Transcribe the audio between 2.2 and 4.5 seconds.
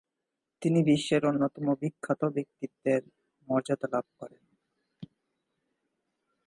ব্যক্তিত্বের মর্যাদা লাভ করেন।